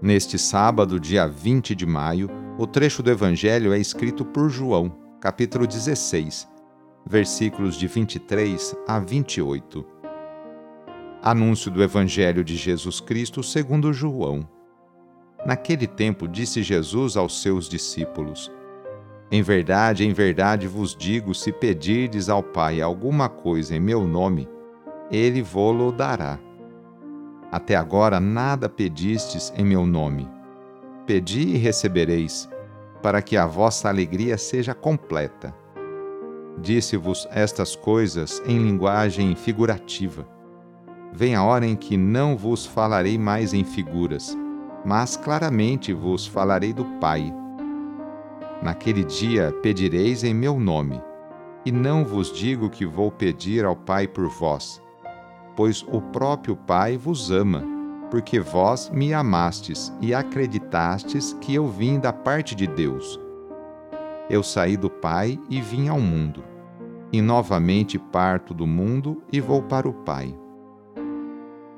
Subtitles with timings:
[0.00, 5.66] Neste sábado, dia 20 de maio, o trecho do Evangelho é escrito por João, capítulo
[5.66, 6.46] 16,
[7.06, 9.86] versículos de 23 a 28.
[11.22, 14.46] Anúncio do Evangelho de Jesus Cristo segundo João.
[15.46, 18.50] Naquele tempo disse Jesus aos seus discípulos:
[19.30, 24.48] em verdade, em verdade vos digo: se pedirdes ao Pai alguma coisa em meu nome,
[25.10, 26.38] ele vô-lo dará.
[27.56, 30.28] Até agora nada pedistes em meu nome.
[31.06, 32.46] Pedi e recebereis,
[33.02, 35.54] para que a vossa alegria seja completa.
[36.58, 40.28] Disse-vos estas coisas em linguagem figurativa.
[41.14, 44.36] Vem a hora em que não vos falarei mais em figuras,
[44.84, 47.32] mas claramente vos falarei do Pai
[48.62, 51.00] Naquele dia pedireis em meu nome,
[51.64, 54.82] e não vos digo que vou pedir ao Pai por vós,
[55.56, 57.64] pois o próprio Pai vos ama,
[58.10, 63.18] porque vós me amastes e acreditastes que eu vim da parte de Deus.
[64.28, 66.44] Eu saí do Pai e vim ao mundo,
[67.12, 70.36] e novamente parto do mundo e vou para o Pai.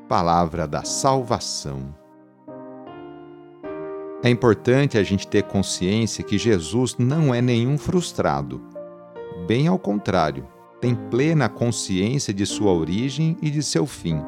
[0.08, 1.94] Palavra da Salvação.
[4.22, 8.60] É importante a gente ter consciência que Jesus não é nenhum frustrado.
[9.46, 10.44] Bem ao contrário,
[10.80, 14.20] tem plena consciência de sua origem e de seu fim.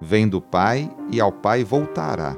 [0.00, 2.36] Vem do Pai e ao Pai voltará.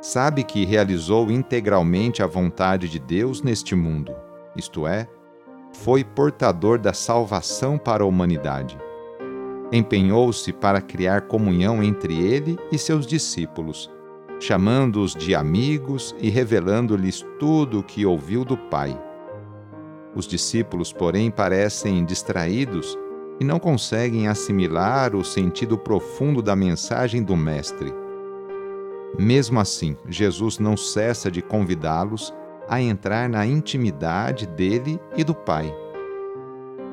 [0.00, 4.14] Sabe que realizou integralmente a vontade de Deus neste mundo,
[4.56, 5.08] isto é,
[5.72, 8.78] foi portador da salvação para a humanidade.
[9.70, 13.90] Empenhou-se para criar comunhão entre ele e seus discípulos
[14.40, 18.98] chamando-os de amigos e revelando-lhes tudo o que ouviu do Pai.
[20.14, 22.98] Os discípulos, porém, parecem distraídos
[23.40, 27.92] e não conseguem assimilar o sentido profundo da mensagem do Mestre.
[29.18, 32.34] Mesmo assim, Jesus não cessa de convidá-los
[32.68, 35.72] a entrar na intimidade dele e do Pai.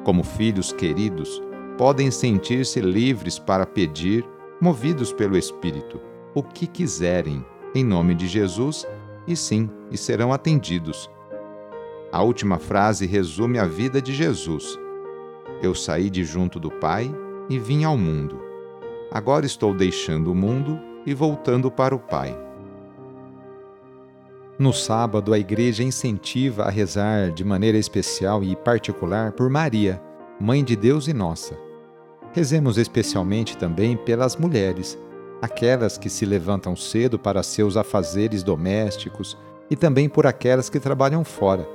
[0.04, 1.42] Como filhos queridos,
[1.78, 4.24] podem sentir-se livres para pedir,
[4.62, 6.00] movidos pelo Espírito
[6.36, 7.44] o que quiserem,
[7.74, 8.86] em nome de Jesus,
[9.25, 11.09] e sim, e serão atendidos.
[12.16, 14.80] A última frase resume a vida de Jesus.
[15.62, 17.14] Eu saí de junto do Pai
[17.50, 18.40] e vim ao mundo.
[19.12, 22.34] Agora estou deixando o mundo e voltando para o Pai.
[24.58, 30.02] No sábado, a igreja incentiva a rezar de maneira especial e particular por Maria,
[30.40, 31.59] Mãe de Deus e nossa.
[32.31, 34.98] Rezemos especialmente também pelas mulheres
[35.42, 39.38] aquelas que se levantam cedo para seus afazeres domésticos
[39.70, 41.75] e também por aquelas que trabalham fora.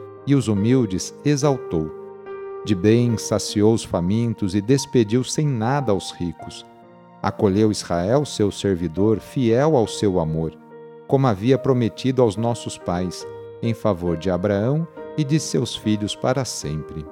[0.31, 1.91] e os humildes exaltou.
[2.63, 6.65] De bem saciou os famintos e despediu sem nada aos ricos.
[7.21, 10.57] Acolheu Israel, seu servidor, fiel ao seu amor.
[11.05, 13.27] como havia prometido aos nossos pais,
[13.61, 14.87] em favor de Abraão
[15.17, 17.05] e de seus filhos para sempre.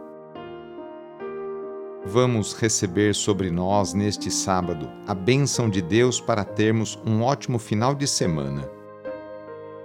[2.05, 7.93] Vamos receber sobre nós neste sábado a bênção de Deus para termos um ótimo final
[7.93, 8.71] de semana.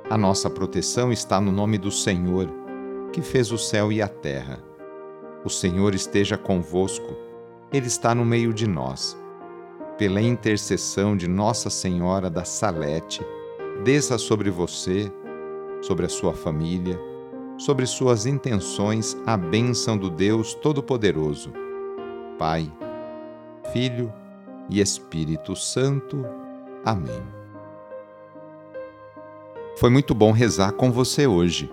[0.08, 2.48] A nossa proteção está no nome do Senhor,
[3.14, 4.58] que fez o céu e a terra.
[5.44, 7.16] O Senhor esteja convosco,
[7.72, 9.16] Ele está no meio de nós.
[9.96, 13.24] Pela intercessão de Nossa Senhora da Salete,
[13.84, 15.12] desça sobre você,
[15.80, 17.00] sobre a sua família,
[17.56, 21.52] sobre suas intenções a bênção do Deus Todo-Poderoso
[22.36, 22.68] Pai,
[23.72, 24.12] Filho
[24.68, 26.26] e Espírito Santo.
[26.84, 27.22] Amém.
[29.76, 31.72] Foi muito bom rezar com você hoje.